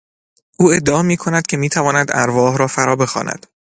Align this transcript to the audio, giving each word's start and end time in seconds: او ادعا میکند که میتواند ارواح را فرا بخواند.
او 0.59 0.71
ادعا 0.71 1.01
میکند 1.03 1.47
که 1.47 1.57
میتواند 1.57 2.11
ارواح 2.13 2.57
را 2.57 2.67
فرا 2.67 2.95
بخواند. 2.95 3.47